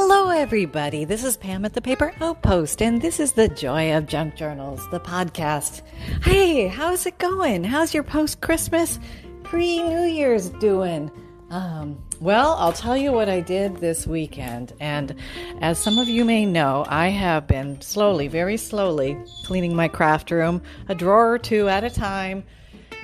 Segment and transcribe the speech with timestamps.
[0.00, 1.04] Hello, everybody.
[1.04, 4.88] This is Pam at the Paper Outpost, and this is the Joy of Junk Journals,
[4.92, 5.82] the podcast.
[6.22, 7.64] Hey, how's it going?
[7.64, 9.00] How's your post Christmas,
[9.42, 11.10] pre New Year's doing?
[11.50, 14.72] Um, well, I'll tell you what I did this weekend.
[14.78, 15.16] And
[15.60, 20.30] as some of you may know, I have been slowly, very slowly, cleaning my craft
[20.30, 22.44] room, a drawer or two at a time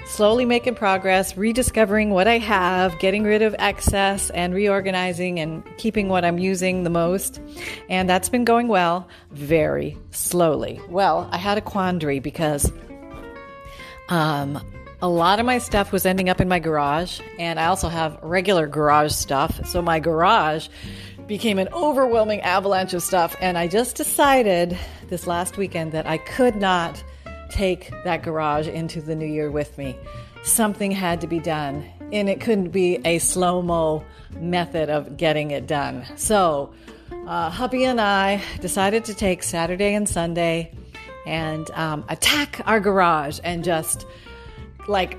[0.07, 6.08] slowly making progress, rediscovering what I have, getting rid of excess, and reorganizing and keeping
[6.08, 7.40] what I'm using the most.
[7.89, 10.81] And that's been going well, very slowly.
[10.89, 12.71] Well, I had a quandary because
[14.09, 14.62] um,
[15.00, 18.18] a lot of my stuff was ending up in my garage, and I also have
[18.23, 19.67] regular garage stuff.
[19.67, 20.68] So my garage
[21.26, 24.79] became an overwhelming avalanche of stuff, and I just decided
[25.09, 27.03] this last weekend that I could not
[27.50, 29.96] take that garage into the new year with me.
[30.43, 35.53] Something had to be done, and it couldn't be a slow mo method of getting
[35.53, 36.05] it done.
[36.17, 36.75] So,
[37.27, 40.72] uh, hubby and I decided to take Saturday and Sunday
[41.27, 44.06] and um, attack our garage and just
[44.87, 45.17] like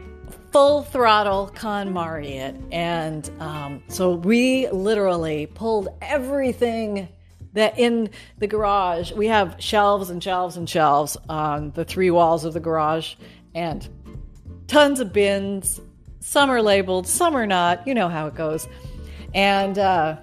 [0.51, 2.55] full throttle KonMari it.
[2.71, 7.09] And um, so we literally pulled everything
[7.55, 12.45] that in the garage we have shelves and shelves and shelves on the three walls
[12.45, 13.15] of the garage
[13.55, 13.89] and
[14.67, 15.81] tons of bins.
[16.19, 17.87] Some are labeled, some are not.
[17.87, 18.67] You know how it goes.
[19.33, 20.17] And uh,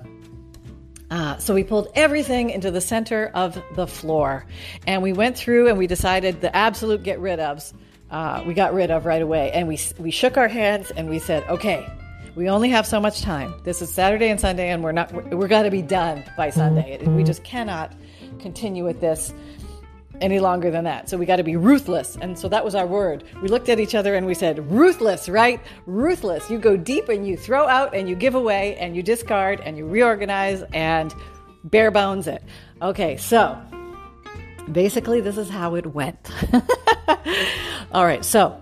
[1.11, 4.47] uh, so we pulled everything into the center of the floor,
[4.87, 7.73] and we went through and we decided the absolute get rid ofs.
[8.11, 11.19] Uh, we got rid of right away, and we we shook our hands and we
[11.19, 11.87] said, "Okay,
[12.35, 13.55] we only have so much time.
[13.63, 15.13] This is Saturday and Sunday, and we're not.
[15.13, 16.99] We're, we're got to be done by Sunday.
[16.99, 17.17] Mm-hmm.
[17.17, 17.95] We just cannot
[18.39, 19.35] continue with this
[20.21, 21.09] any longer than that.
[21.09, 22.17] So we got to be ruthless.
[22.21, 23.25] And so that was our word.
[23.43, 25.61] We looked at each other and we said, ruthless, right?
[25.87, 26.49] Ruthless.
[26.49, 29.77] You go deep and you throw out and you give away and you discard and
[29.77, 31.13] you reorganize and
[31.65, 32.43] bare bones it.
[32.81, 33.61] Okay, so
[34.71, 36.31] basically, this is how it went.
[37.93, 38.61] All right, so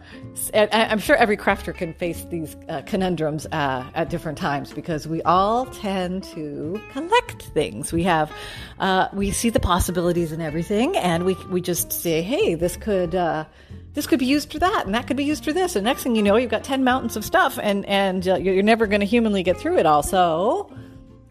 [0.55, 5.23] I'm sure every crafter can face these uh, conundrums uh, at different times because we
[5.23, 7.93] all tend to collect things.
[7.93, 8.33] We have,
[8.79, 13.15] uh, we see the possibilities in everything, and we we just say, hey, this could.
[13.15, 13.45] Uh,
[13.93, 15.75] this could be used for that, and that could be used for this.
[15.75, 18.63] And next thing you know, you've got ten mountains of stuff, and and uh, you're
[18.63, 20.05] never going to humanly get through it all.
[20.05, 20.73] So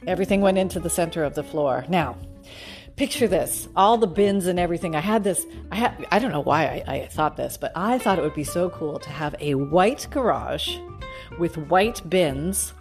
[0.05, 1.85] everything went into the center of the floor.
[1.87, 2.17] Now,
[2.99, 4.93] picture this all the bins and everything.
[4.93, 7.97] I had this i had i don't know why I, I, thought this but i
[7.97, 10.77] thought it would be so cool to have a white garage
[11.39, 12.73] with white bins.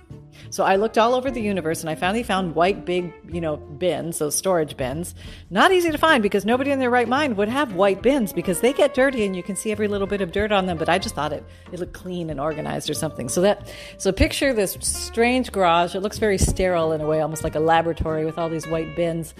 [0.50, 3.58] So i looked all over the universe and i finally found white big you know
[3.58, 5.14] bins those storage bins.
[5.50, 8.60] Not easy to find because nobody in their right mind would have white bins because
[8.60, 10.88] they get dirty and you can see every little bit of dirt on them but
[10.88, 13.28] i just thought it it looked clean and organized or something.
[13.28, 15.94] So that so picture this strange garage.
[15.94, 18.96] It looks very sterile in a way almost like a laboratory with all these white
[18.96, 19.32] bins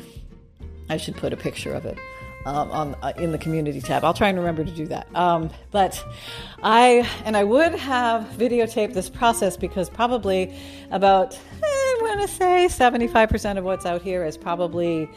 [0.89, 1.99] I should put a picture of it
[2.49, 4.05] um, on uh, in the community tab.
[4.05, 5.07] I'll try and remember to do that.
[5.15, 6.03] Um, but
[6.63, 10.55] I and I would have videotaped this process because probably
[10.91, 15.11] about eh, I want to say seventy five percent of what's out here is probably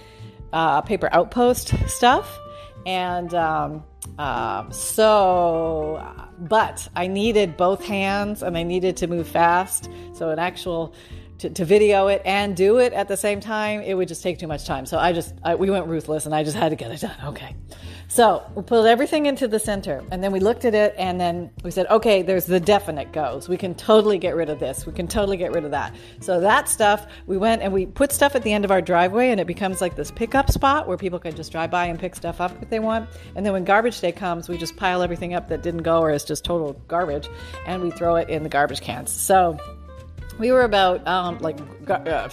[0.54, 2.40] uh, paper outpost stuff,
[2.86, 3.84] and um,
[4.18, 6.06] uh, so.
[6.40, 9.90] But I needed both hands and I needed to move fast.
[10.16, 10.92] So an actual
[11.41, 14.38] to, to, video it and do it at the same time, it would just take
[14.38, 14.85] too much time.
[14.85, 17.16] So I just, I, we went ruthless and I just had to get it done.
[17.25, 17.56] Okay.
[18.07, 21.50] So we pulled everything into the center and then we looked at it and then
[21.63, 23.47] we said, okay, there's the definite goes.
[23.47, 24.85] We can totally get rid of this.
[24.85, 25.96] We can totally get rid of that.
[26.19, 29.29] So that stuff, we went and we put stuff at the end of our driveway
[29.29, 32.16] and it becomes like this pickup spot where people can just drive by and pick
[32.18, 33.09] stuff up if they want.
[33.38, 36.12] And then when garbage day comes, we just pile everything up that didn't go or
[36.12, 37.29] is just total garbage
[37.66, 39.09] and we throw it in the garbage cans.
[39.09, 39.58] So
[40.41, 42.29] we were about um, like gar- uh,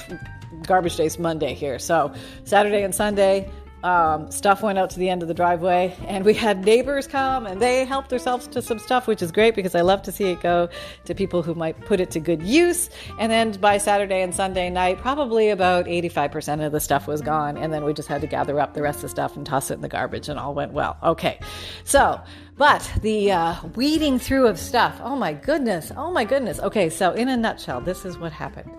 [0.63, 1.79] garbage days Monday here.
[1.79, 2.13] So
[2.45, 3.51] Saturday and Sunday,
[3.85, 7.47] um, stuff went out to the end of the driveway, and we had neighbors come
[7.47, 10.33] and they helped themselves to some stuff, which is great because I love to see
[10.33, 10.69] it go
[11.05, 12.91] to people who might put it to good use.
[13.21, 17.57] And then by Saturday and Sunday night, probably about 85% of the stuff was gone,
[17.57, 19.71] and then we just had to gather up the rest of the stuff and toss
[19.71, 20.97] it in the garbage, and all went well.
[21.03, 21.39] Okay,
[21.85, 22.21] so
[22.59, 26.59] but the uh, weeding through of stuff, oh my goodness, oh my goodness.
[26.59, 28.71] Okay, so in a nutshell, this is what happened.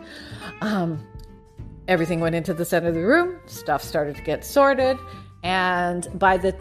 [0.62, 1.08] Um,
[1.88, 4.98] everything went into the center of the room, stuff started to get sorted,
[5.44, 6.54] and by the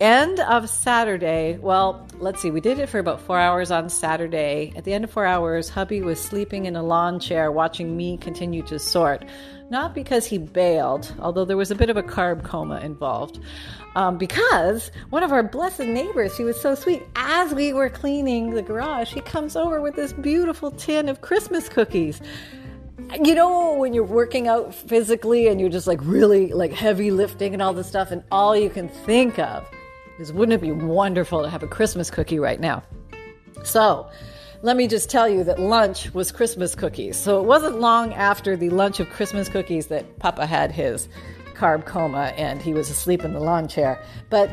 [0.00, 4.72] end of Saturday, well, let's see, we did it for about four hours on Saturday.
[4.76, 8.16] At the end of four hours, hubby was sleeping in a lawn chair watching me
[8.18, 9.24] continue to sort.
[9.70, 13.40] Not because he bailed, although there was a bit of a carb coma involved
[13.94, 17.02] um, because one of our blessed neighbors, she was so sweet.
[17.16, 21.68] As we were cleaning the garage, she comes over with this beautiful tin of Christmas
[21.68, 22.20] cookies.
[23.24, 27.52] You know when you're working out physically and you're just like really like heavy lifting
[27.52, 29.66] and all this stuff and all you can think of
[30.18, 32.82] is wouldn't it be wonderful to have a christmas cookie right now?
[33.64, 34.10] So
[34.62, 37.16] let me just tell you that lunch was christmas cookies.
[37.16, 41.08] So it wasn't long after the lunch of christmas cookies that papa had his
[41.54, 44.02] carb coma and he was asleep in the lawn chair.
[44.30, 44.50] But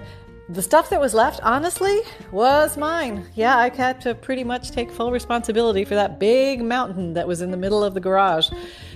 [0.49, 1.99] the stuff that was left, honestly,
[2.31, 3.23] was mine.
[3.35, 7.41] Yeah, I had to pretty much take full responsibility for that big mountain that was
[7.41, 8.49] in the middle of the garage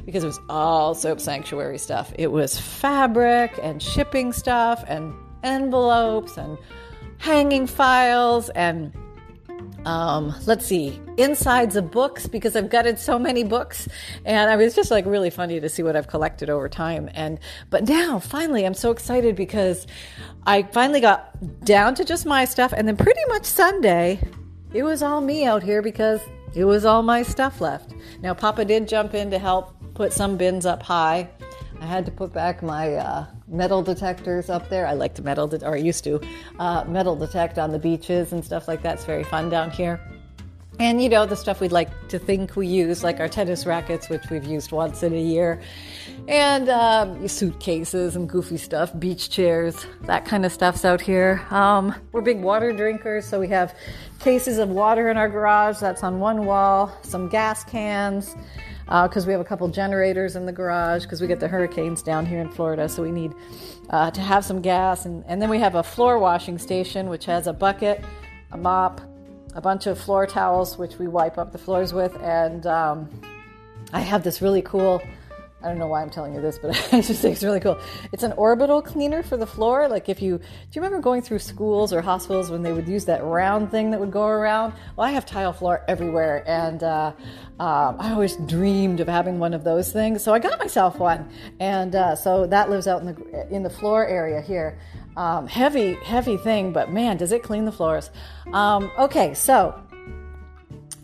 [0.04, 2.12] because it was all soap sanctuary stuff.
[2.18, 5.14] It was fabric and shipping stuff and
[5.44, 6.58] envelopes and
[7.20, 8.92] hanging files and
[9.86, 13.88] um, let's see, insides of books because I've gutted so many books,
[14.26, 17.10] and I was just like really funny to see what I've collected over time.
[17.14, 17.40] And
[17.70, 19.86] but now, finally, I'm so excited because
[20.46, 24.20] I finally got down to just my stuff, and then pretty much Sunday,
[24.74, 26.22] it was all me out here because
[26.56, 27.94] it was all my stuff left.
[28.22, 31.30] Now, Papa did jump in to help put some bins up high.
[31.82, 34.88] I had to put back my uh, metal detectors up there.
[34.88, 36.22] I like to metal, de- or I used to,
[36.60, 38.96] uh, metal detect on the beaches and stuff like that.
[38.96, 40.00] It's very fun down here.
[40.80, 44.10] And you know, the stuff we'd like to think we use, like our tennis rackets,
[44.10, 45.62] which we've used once in a year,
[46.28, 51.46] and um, suitcases and goofy stuff, beach chairs, that kind of stuff's out here.
[51.52, 53.76] Um, we're big water drinkers, so we have
[54.20, 55.78] cases of water in our garage.
[55.78, 58.36] That's on one wall, some gas cans
[59.02, 62.04] because uh, we have a couple generators in the garage because we get the hurricanes
[62.04, 63.34] down here in Florida, so we need
[63.90, 65.08] uh, to have some gas.
[65.08, 68.06] And, and then we have a floor washing station which has a bucket,
[68.52, 69.02] a mop,
[69.56, 73.10] a bunch of floor towels which we wipe up the floors with, and um,
[73.92, 75.02] I have this really cool
[75.64, 77.80] I don't know why I'm telling you this, but I just think it's really cool.
[78.12, 79.88] It's an orbital cleaner for the floor.
[79.88, 80.44] Like if you, do
[80.74, 84.00] you remember going through schools or hospitals when they would use that round thing that
[84.00, 84.74] would go around?
[84.98, 87.14] Well, I have tile floor everywhere, and uh,
[87.60, 90.22] uh, I always dreamed of having one of those things.
[90.22, 91.30] So I got myself one,
[91.60, 94.78] and uh, so that lives out in the in the floor area here.
[95.16, 98.10] Um, heavy, heavy thing, but man, does it clean the floors.
[98.52, 99.80] Um, okay, so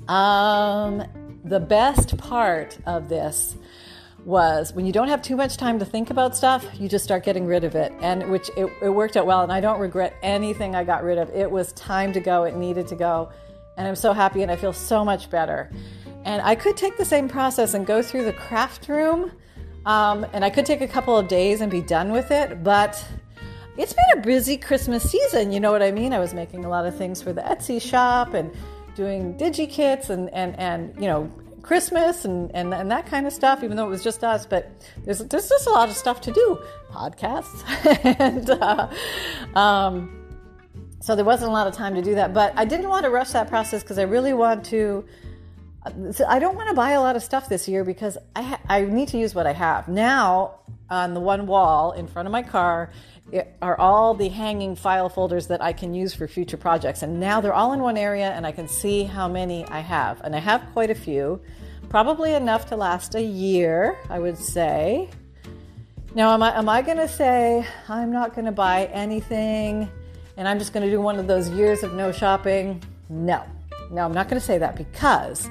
[0.08, 1.04] um,
[1.46, 3.56] the best part of this
[4.30, 7.24] was when you don't have too much time to think about stuff, you just start
[7.24, 7.92] getting rid of it.
[8.00, 9.42] And which it, it, worked out well.
[9.42, 11.30] And I don't regret anything I got rid of.
[11.32, 13.32] It was time to go, it needed to go.
[13.76, 15.72] And I'm so happy and I feel so much better.
[16.26, 19.32] And I could take the same process and go through the craft room.
[19.88, 22.64] Um, and I could take a couple of days and be done with it.
[22.64, 23.04] But
[23.78, 25.52] it's been a busy Christmas season.
[25.52, 26.14] You know what I mean?
[26.14, 28.52] I was making a lot of things for the Etsy shop and
[28.96, 31.32] doing digi kits and, and, and you know,
[31.62, 34.46] Christmas and, and, and that kind of stuff, even though it was just us.
[34.46, 34.72] But
[35.06, 36.60] there's, there's just a lot of stuff to do
[36.92, 37.64] podcasts.
[38.20, 38.90] and uh,
[39.58, 40.16] um,
[41.00, 42.34] so there wasn't a lot of time to do that.
[42.34, 45.06] But I didn't want to rush that process because I really want to.
[46.28, 48.82] I don't want to buy a lot of stuff this year because I, ha- I
[48.82, 49.88] need to use what I have.
[49.88, 50.60] Now,
[50.90, 52.92] on the one wall in front of my car
[53.62, 57.04] are all the hanging file folders that I can use for future projects.
[57.04, 60.22] And now they're all in one area and I can see how many I have.
[60.24, 61.42] And I have quite a few,
[61.90, 65.10] probably enough to last a year, I would say.
[66.16, 69.90] Now, am I, am I going to say I'm not going to buy anything
[70.38, 72.82] and I'm just going to do one of those years of no shopping?
[73.10, 73.44] No.
[73.92, 75.50] No, I'm not going to say that because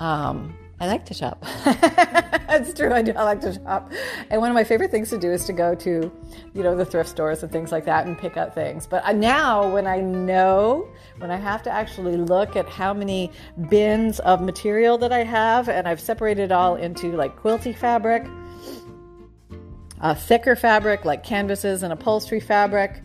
[0.00, 1.44] um, I like to shop.
[2.54, 3.12] it's true, I do.
[3.12, 3.92] I like to shop.
[4.30, 6.12] And one of my favorite things to do is to go to,
[6.54, 8.86] you know, the thrift stores and things like that and pick up things.
[8.86, 13.30] But now, when I know, when I have to actually look at how many
[13.68, 18.26] bins of material that I have, and I've separated it all into like quilty fabric,
[20.00, 23.02] uh, thicker fabric like canvases and upholstery fabric,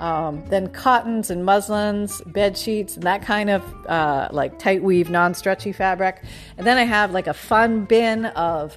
[0.00, 5.10] um, then cottons and muslins, bed sheets, and that kind of uh, like tight weave,
[5.10, 6.22] non stretchy fabric.
[6.56, 8.76] And then I have like a fun bin of,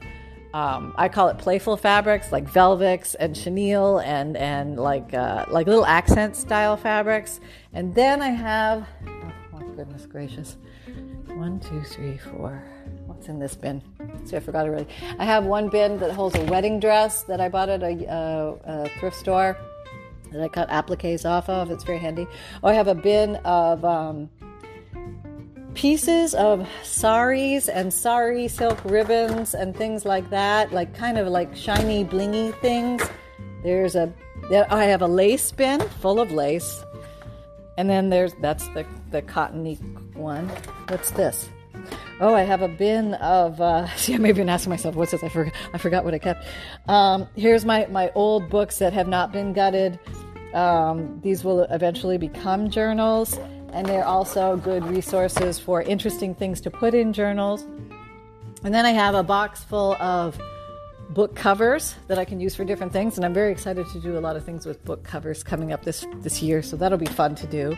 [0.53, 5.67] um, I call it playful fabrics like velvets and chenille and and like uh, like
[5.67, 7.39] little accent style fabrics.
[7.73, 8.87] And then I have,
[9.53, 10.57] oh goodness gracious,
[11.27, 12.63] one, two, three, four.
[13.05, 13.83] What's in this bin?
[14.25, 14.87] See, I forgot already.
[15.19, 18.55] I have one bin that holds a wedding dress that I bought at a, uh,
[18.65, 19.55] a thrift store
[20.31, 21.71] that I cut appliques off of.
[21.71, 22.27] It's very handy.
[22.63, 24.29] Oh, I have a bin of um,
[25.73, 31.55] pieces of saris and sari silk ribbons and things like that, like kind of like
[31.55, 33.03] shiny, blingy things.
[33.63, 34.11] There's a,
[34.69, 36.83] I have a lace bin full of lace.
[37.77, 39.75] And then there's, that's the, the cottony
[40.13, 40.47] one.
[40.89, 41.49] What's this?
[42.19, 43.59] Oh, I have a bin of.
[43.59, 45.23] Uh, see, I'm even asking myself, what's this?
[45.23, 45.53] I forgot.
[45.73, 46.45] I forgot what I kept.
[46.87, 49.99] Um, here's my my old books that have not been gutted.
[50.53, 53.37] Um, these will eventually become journals,
[53.73, 57.63] and they're also good resources for interesting things to put in journals.
[58.63, 60.39] And then I have a box full of
[61.13, 64.17] book covers that I can use for different things, and I'm very excited to do
[64.17, 66.61] a lot of things with book covers coming up this this year.
[66.61, 67.77] So that'll be fun to do.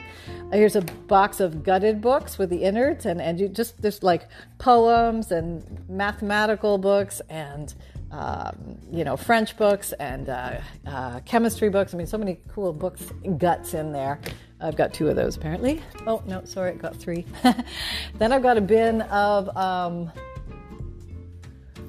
[0.51, 4.27] Here's a box of gutted books with the innards, and and you just there's like
[4.57, 7.73] poems and mathematical books and.
[8.13, 11.95] Um, you know, French books and uh, uh, chemistry books.
[11.95, 14.19] I mean, so many cool books, guts in there.
[14.61, 15.81] I've got two of those apparently.
[16.05, 17.25] Oh, no, sorry, I got three.
[18.19, 20.11] then I've got a bin of um,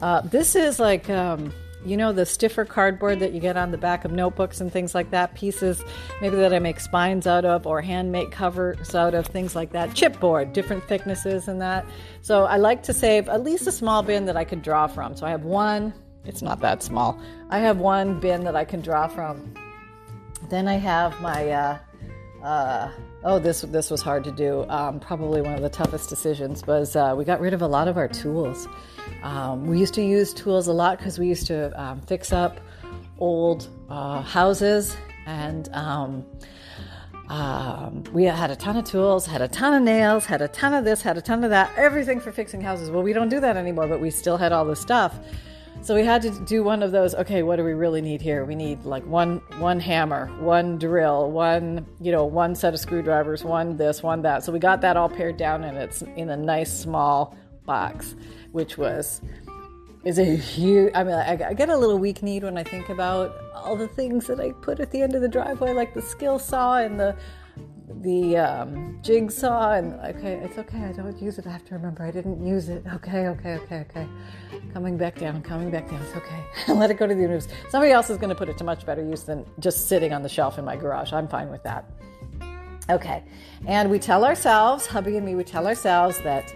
[0.00, 1.52] uh, this is like, um,
[1.84, 4.94] you know, the stiffer cardboard that you get on the back of notebooks and things
[4.94, 5.34] like that.
[5.34, 5.82] Pieces,
[6.22, 9.72] maybe that I make spines out of or hand make covers out of, things like
[9.72, 9.90] that.
[9.90, 11.84] Chipboard, different thicknesses and that.
[12.22, 15.14] So I like to save at least a small bin that I could draw from.
[15.16, 15.92] So I have one,
[16.24, 17.18] it's not that small.
[17.50, 19.54] I have one bin that I can draw from.
[20.48, 21.78] Then I have my, uh,
[22.42, 22.90] uh,
[23.24, 24.66] oh, this this was hard to do.
[24.68, 27.88] Um, probably one of the toughest decisions was uh, we got rid of a lot
[27.88, 28.68] of our tools.
[29.22, 32.60] Um, we used to use tools a lot because we used to um, fix up
[33.18, 36.24] old uh, houses and um,
[37.28, 40.74] um, we had a ton of tools, had a ton of nails, had a ton
[40.74, 42.90] of this, had a ton of that, everything for fixing houses.
[42.90, 45.18] Well, we don't do that anymore, but we still had all this stuff.
[45.84, 47.14] So we had to do one of those.
[47.14, 48.44] Okay, what do we really need here?
[48.46, 53.44] We need like one one hammer, one drill, one you know one set of screwdrivers,
[53.44, 54.42] one this, one that.
[54.42, 57.36] So we got that all pared down, and it's in a nice small
[57.66, 58.14] box
[58.52, 59.20] which was
[60.04, 60.92] is a huge.
[60.94, 64.26] I mean, I, get a little weak need when I think about all the things
[64.28, 67.16] that I put at the end of the driveway, like the skill saw and the
[68.02, 69.72] the um, jigsaw.
[69.72, 70.78] And okay, it's okay.
[70.78, 71.46] I don't use it.
[71.46, 72.84] I have to remember I didn't use it.
[72.94, 74.08] Okay, okay, okay, okay.
[74.72, 76.00] Coming back down, coming back down.
[76.02, 76.44] It's okay.
[76.72, 77.48] Let it go to the universe.
[77.68, 80.22] Somebody else is going to put it to much better use than just sitting on
[80.22, 81.12] the shelf in my garage.
[81.12, 81.90] I'm fine with that.
[82.90, 83.24] Okay,
[83.66, 86.54] and we tell ourselves, hubby and me, we tell ourselves that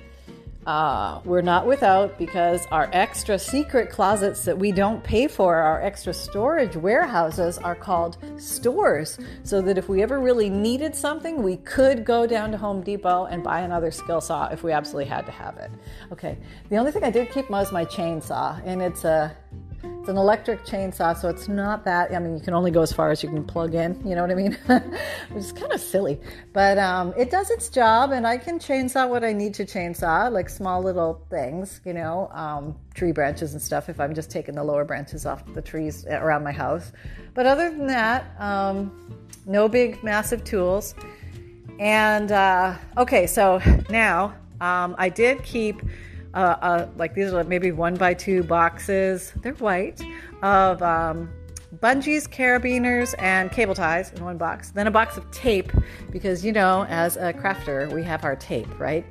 [0.68, 5.80] uh, we're not without because our extra secret closets that we don't pay for, our
[5.80, 9.18] extra storage warehouses, are called stores.
[9.44, 13.24] So that if we ever really needed something, we could go down to Home Depot
[13.24, 15.70] and buy another skill saw if we absolutely had to have it.
[16.12, 16.36] Okay,
[16.68, 19.34] the only thing I did keep was my chainsaw, and it's a
[19.82, 22.14] it's an electric chainsaw, so it's not that.
[22.14, 24.00] I mean, you can only go as far as you can plug in.
[24.08, 24.56] You know what I mean?
[25.36, 26.18] Is kind of silly,
[26.52, 30.32] but um, it does its job, and I can chainsaw what I need to chainsaw,
[30.32, 33.88] like small little things, you know, um, tree branches and stuff.
[33.88, 36.92] If I'm just taking the lower branches off the trees around my house,
[37.34, 39.14] but other than that, um,
[39.46, 40.94] no big massive tools.
[41.78, 45.82] And uh, okay, so now um, I did keep
[46.34, 49.32] uh, uh, like these are maybe one by two boxes.
[49.36, 50.00] They're white
[50.42, 51.30] of um,
[51.76, 54.70] bungees, carabiners, and cable ties in one box.
[54.70, 55.72] Then a box of tape
[56.10, 59.04] because you know, as a crafter, we have our tape, right?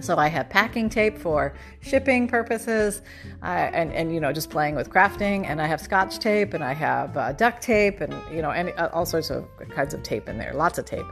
[0.00, 3.02] So I have packing tape for shipping purposes,
[3.42, 5.46] uh, and and you know just playing with crafting.
[5.46, 8.90] And I have Scotch tape, and I have uh, duct tape, and you know, uh,
[8.92, 10.52] all sorts of kinds of tape in there.
[10.54, 11.06] Lots of tape.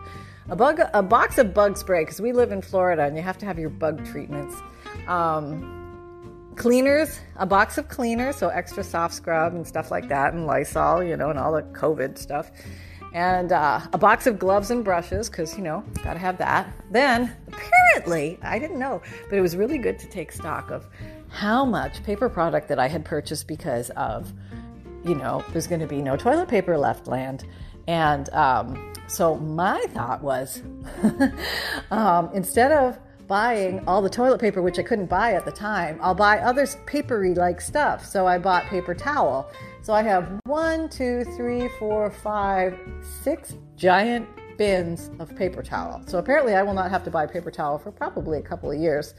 [0.51, 3.39] A bug, a box of bug spray because we live in Florida, and you have
[3.39, 4.55] to have your bug treatments.
[5.07, 5.75] Um,
[6.57, 11.03] cleaners, a box of cleaners, so extra soft scrub and stuff like that, and Lysol,
[11.03, 12.51] you know, and all the COVID stuff.
[13.13, 16.73] And uh, a box of gloves and brushes, because, you know, gotta have that.
[16.91, 20.89] Then, apparently, I didn't know, but it was really good to take stock of
[21.29, 24.33] how much paper product that I had purchased because of,
[25.05, 27.45] you know, there's gonna be no toilet paper left land.
[27.87, 30.63] And um, so my thought was
[31.91, 35.99] um, instead of buying all the toilet paper, which I couldn't buy at the time.
[36.03, 38.05] I'll buy other papery like stuff.
[38.05, 39.51] So I bought paper towel.
[39.83, 42.79] So I have one, two, three, four, five,
[43.23, 46.03] six giant bins of paper towel.
[46.07, 48.79] So apparently I will not have to buy paper towel for probably a couple of
[48.79, 49.15] years.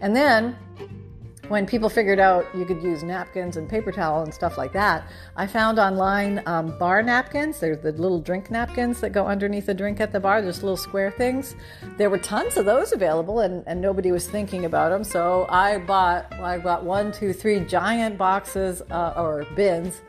[0.00, 0.56] And then
[1.48, 5.08] when people figured out you could use napkins and paper towel and stuff like that,
[5.36, 7.58] I found online um, bar napkins.
[7.58, 10.76] There's the little drink napkins that go underneath the drink at the bar, just little
[10.76, 11.54] square things.
[11.96, 15.04] There were tons of those available, and, and nobody was thinking about them.
[15.04, 20.02] So I bought, well, I bought one, two, three giant boxes uh, or bins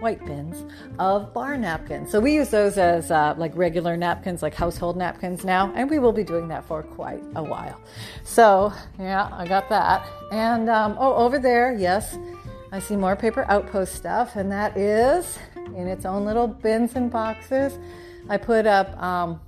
[0.00, 0.64] white bins
[0.98, 2.10] of bar napkins.
[2.10, 5.98] So we use those as uh, like regular napkins, like household napkins now, and we
[5.98, 7.80] will be doing that for quite a while.
[8.24, 10.06] So yeah, I got that.
[10.30, 12.18] And um, oh, over there, yes,
[12.72, 15.38] I see more paper outpost stuff, and that is
[15.76, 17.78] in its own little bins and boxes.
[18.28, 19.40] I put up um,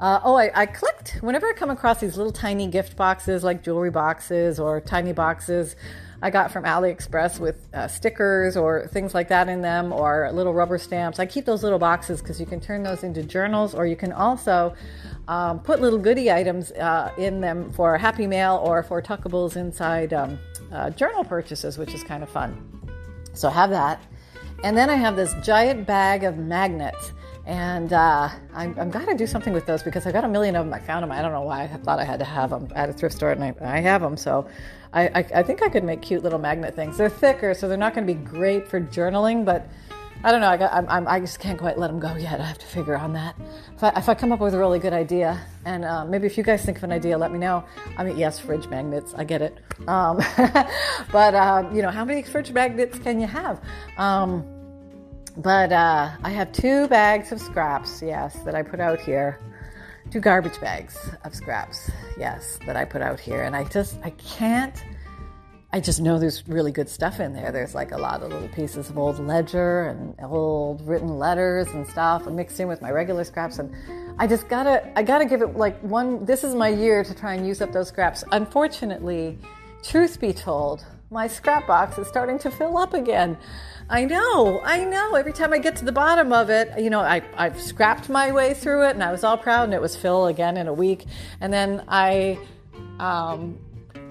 [0.00, 3.62] Uh, oh, I, I clicked whenever I come across these little tiny gift boxes, like
[3.62, 5.76] jewelry boxes or tiny boxes
[6.22, 10.54] I got from AliExpress with uh, stickers or things like that in them, or little
[10.54, 11.18] rubber stamps.
[11.18, 14.12] I keep those little boxes because you can turn those into journals, or you can
[14.12, 14.72] also
[15.26, 20.12] um, put little goodie items uh, in them for Happy Mail or for tuckables inside
[20.12, 20.38] um,
[20.70, 22.56] uh, journal purchases, which is kind of fun.
[23.34, 24.00] So have that.
[24.62, 27.12] And then I have this giant bag of magnets.
[27.44, 30.72] And uh, I'm, I'm do something with those because I've got a million of them.
[30.72, 31.10] I found them.
[31.10, 33.32] I don't know why I thought I had to have them at a thrift store,
[33.32, 34.16] and I, I have them.
[34.16, 34.48] So
[34.92, 36.96] I, I, I think I could make cute little magnet things.
[36.96, 39.66] They're thicker, so they're not going to be great for journaling, but
[40.24, 40.48] I don't know.
[40.48, 42.40] I, got, I'm, i just can't quite let them go yet.
[42.40, 43.34] I have to figure on that.
[43.74, 46.38] If I, if I come up with a really good idea, and uh, maybe if
[46.38, 47.64] you guys think of an idea, let me know.
[47.98, 49.14] I mean, yes, fridge magnets.
[49.14, 49.58] I get it.
[49.88, 50.18] Um,
[51.12, 53.60] but uh, you know, how many fridge magnets can you have?
[53.98, 54.61] Um,
[55.36, 59.38] but uh, I have two bags of scraps, yes, that I put out here.
[60.10, 63.42] Two garbage bags of scraps, yes, that I put out here.
[63.42, 64.84] And I just, I can't,
[65.72, 67.50] I just know there's really good stuff in there.
[67.50, 71.86] There's like a lot of little pieces of old ledger and old written letters and
[71.86, 73.58] stuff mixed in with my regular scraps.
[73.58, 73.74] And
[74.18, 77.34] I just gotta, I gotta give it like one, this is my year to try
[77.34, 78.22] and use up those scraps.
[78.32, 79.38] Unfortunately,
[79.82, 83.36] truth be told, my scrap box is starting to fill up again.
[83.90, 85.14] I know, I know.
[85.14, 88.32] Every time I get to the bottom of it, you know, I, I've scrapped my
[88.32, 90.72] way through it and I was all proud and it was fill again in a
[90.72, 91.04] week.
[91.42, 92.38] And then I
[92.98, 93.58] um,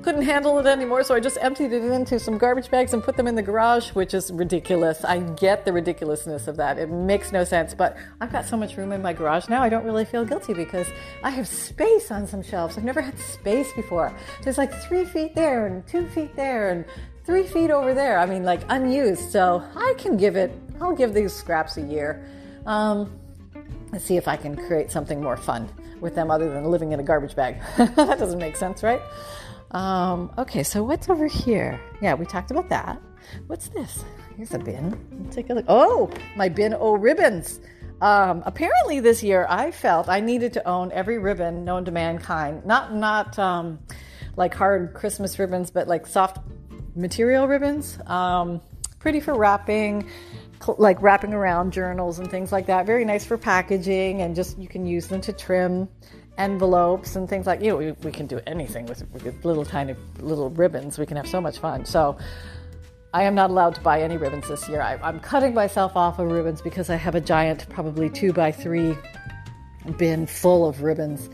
[0.02, 3.18] couldn't handle it anymore, so I just emptied it into some garbage bags and put
[3.18, 5.06] them in the garage, which is ridiculous.
[5.06, 6.78] I get the ridiculousness of that.
[6.78, 9.70] It makes no sense, but I've got so much room in my garage now, I
[9.70, 10.88] don't really feel guilty because
[11.24, 12.78] I have space on some shelves.
[12.78, 14.16] I've never had space before.
[14.44, 16.86] There's like three feet there and two feet there and
[17.26, 18.20] three feet over there.
[18.20, 19.32] I mean, like unused.
[19.32, 22.26] So I can give it, I'll give these scraps a year.
[22.66, 23.12] Um,
[23.92, 27.00] let's see if I can create something more fun with them other than living in
[27.00, 27.62] a garbage bag.
[27.78, 29.02] that doesn't make sense, right?
[29.72, 31.80] Um, okay, so what's over here?
[32.02, 33.02] Yeah, we talked about that.
[33.48, 34.04] What's this?
[34.36, 34.98] Here's a bin.
[35.24, 35.66] Let's take a look.
[35.68, 37.62] Oh, my bin o ribbons.
[38.02, 42.66] Um, apparently, this year I felt I needed to own every ribbon known to mankind.
[42.66, 43.80] Not not um,
[44.36, 46.40] like hard Christmas ribbons, but like soft
[46.96, 47.98] material ribbons.
[48.08, 48.62] Um,
[49.00, 50.10] pretty for wrapping,
[50.62, 52.86] cl- like wrapping around journals and things like that.
[52.86, 55.88] Very nice for packaging, and just you can use them to trim
[56.42, 59.96] envelopes and things like you know we, we can do anything with, with little tiny
[60.20, 62.18] little ribbons we can have so much fun so
[63.14, 66.20] i am not allowed to buy any ribbons this year I, i'm cutting myself off
[66.20, 68.98] of ribbons because i have a giant probably two by three
[69.98, 71.30] bin full of ribbons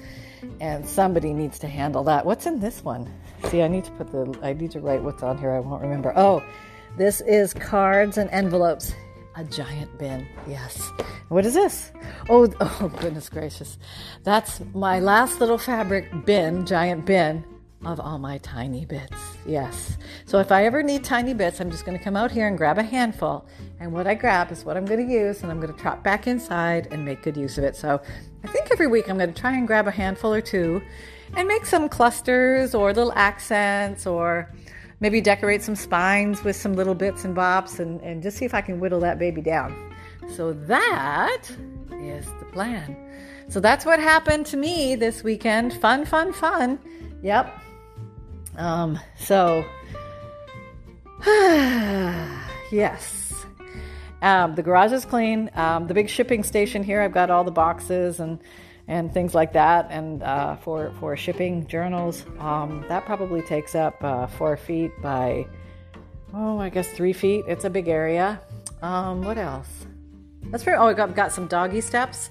[0.59, 3.09] and somebody needs to handle that what's in this one
[3.45, 5.51] See, I need to put the, I need to write what's on here.
[5.51, 6.11] I won't remember.
[6.15, 6.43] Oh,
[6.97, 8.93] this is cards and envelopes.
[9.37, 10.27] A giant bin.
[10.47, 10.91] Yes.
[11.29, 11.91] What is this?
[12.27, 13.77] Oh, oh, goodness gracious.
[14.23, 17.45] That's my last little fabric bin, giant bin
[17.85, 19.37] of all my tiny bits.
[19.45, 19.99] Yes.
[20.25, 22.57] So if I ever need tiny bits, I'm just going to come out here and
[22.57, 23.45] grab a handful.
[23.79, 26.03] And what I grab is what I'm going to use, and I'm going to trot
[26.03, 27.75] back inside and make good use of it.
[27.75, 28.01] So
[28.43, 30.81] I think every week I'm going to try and grab a handful or two
[31.35, 34.51] and make some clusters or little accents or
[34.99, 38.53] maybe decorate some spines with some little bits and bops and, and just see if
[38.53, 39.93] I can whittle that baby down.
[40.35, 41.43] So that
[41.91, 42.95] is the plan.
[43.49, 45.73] So that's what happened to me this weekend.
[45.73, 46.79] Fun, fun, fun.
[47.23, 47.57] Yep.
[48.57, 49.63] Um, so,
[52.71, 53.33] yes.
[54.21, 55.49] Um, the garage is clean.
[55.53, 58.39] Um, the big shipping station here, I've got all the boxes and
[58.87, 59.87] and things like that.
[59.89, 65.45] And uh, for for shipping journals, um, that probably takes up uh, four feet by
[66.33, 67.45] oh, I guess three feet.
[67.47, 68.39] It's a big area.
[68.81, 69.69] Um, what else?
[70.43, 70.77] That's very.
[70.77, 72.29] Oh, I got, got some doggy steps.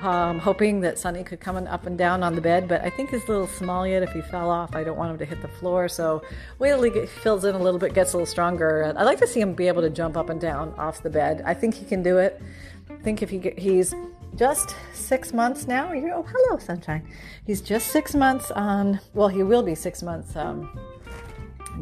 [0.00, 3.10] Um, hoping that Sonny could come up and down on the bed, but I think
[3.10, 4.04] he's a little small yet.
[4.04, 5.88] If he fell off, I don't want him to hit the floor.
[5.88, 6.22] So
[6.60, 8.94] wait till he get, fills in a little bit, gets a little stronger.
[8.96, 11.42] I'd like to see him be able to jump up and down off the bed.
[11.44, 12.40] I think he can do it.
[12.88, 13.92] I think if he get, he's
[14.36, 15.90] just six months now.
[15.92, 17.08] oh, hello, sunshine.
[17.46, 20.78] He's just six months on, well, he will be six months um,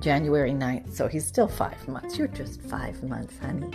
[0.01, 2.19] January 9th, so he's still five months.
[2.19, 3.71] You're just five months, honey.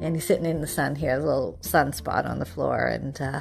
[0.00, 2.86] And he's sitting in the sun here, a little sunspot on the floor.
[2.86, 3.40] And uh,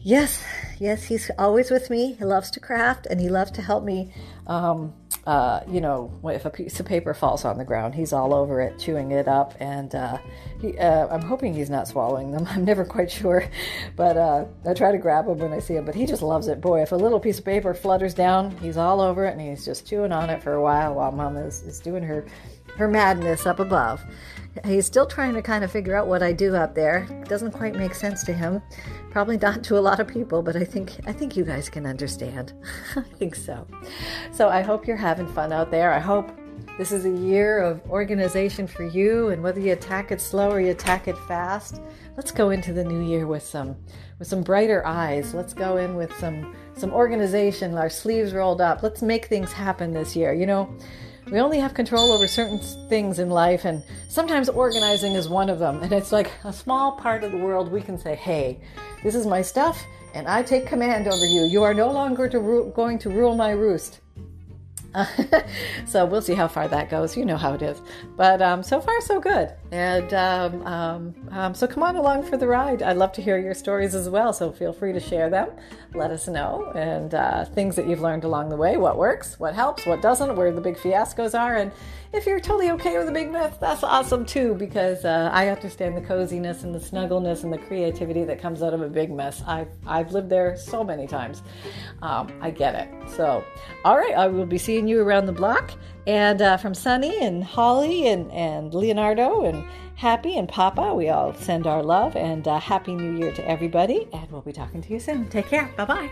[0.00, 0.44] yes,
[0.78, 2.14] yes, he's always with me.
[2.14, 4.12] He loves to craft and he loves to help me
[4.46, 4.92] um,
[5.26, 8.60] uh, you know, if a piece of paper falls on the ground, he's all over
[8.60, 9.54] it, chewing it up.
[9.60, 10.18] And uh,
[10.60, 12.46] he, uh, I'm hoping he's not swallowing them.
[12.50, 13.44] I'm never quite sure.
[13.96, 15.84] But uh, I try to grab him when I see him.
[15.84, 16.60] But he just loves it.
[16.60, 19.64] Boy, if a little piece of paper flutters down, he's all over it and he's
[19.64, 22.26] just chewing on it for a while while mom is, is doing her,
[22.76, 24.02] her madness up above.
[24.64, 27.06] He's still trying to kind of figure out what I do out there.
[27.28, 28.60] doesn't quite make sense to him.
[29.10, 31.86] Probably not to a lot of people, but I think I think you guys can
[31.86, 32.52] understand.
[32.96, 33.66] I think so.
[34.32, 35.92] So I hope you're having fun out there.
[35.92, 36.30] I hope
[36.78, 40.60] this is a year of organization for you, and whether you attack it slow or
[40.60, 41.80] you attack it fast,
[42.16, 43.76] let's go into the new year with some
[44.18, 45.32] with some brighter eyes.
[45.32, 48.82] Let's go in with some some organization, our sleeves rolled up.
[48.82, 50.32] Let's make things happen this year.
[50.32, 50.74] You know,
[51.30, 55.58] we only have control over certain things in life, and sometimes organizing is one of
[55.58, 55.82] them.
[55.82, 58.60] And it's like a small part of the world we can say, hey,
[59.02, 61.44] this is my stuff, and I take command over you.
[61.44, 64.00] You are no longer to ru- going to rule my roost.
[65.86, 67.16] so we'll see how far that goes.
[67.16, 67.80] You know how it is.
[68.16, 69.52] But um, so far, so good.
[69.70, 72.82] And um, um, um, so come on along for the ride.
[72.82, 74.32] I'd love to hear your stories as well.
[74.32, 75.50] So feel free to share them.
[75.94, 76.72] Let us know.
[76.74, 80.36] And uh, things that you've learned along the way what works, what helps, what doesn't,
[80.36, 81.56] where the big fiascos are.
[81.56, 81.72] And
[82.12, 85.96] if you're totally okay with a big mess, that's awesome too, because uh, I understand
[85.96, 89.42] the coziness and the snuggleness and the creativity that comes out of a big mess.
[89.46, 91.42] I've, I've lived there so many times.
[92.02, 93.10] Um, I get it.
[93.10, 93.44] So,
[93.84, 95.72] all right, I will be seeing you around the block.
[96.06, 99.64] And uh, from Sunny and Holly and, and Leonardo and
[99.94, 104.08] Happy and Papa, we all send our love and uh, Happy New Year to everybody.
[104.12, 105.28] And we'll be talking to you soon.
[105.28, 105.70] Take care.
[105.76, 106.10] Bye bye.